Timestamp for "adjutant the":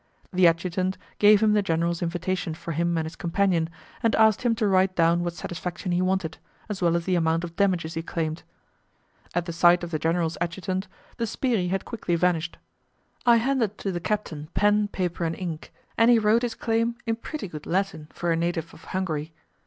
10.41-11.27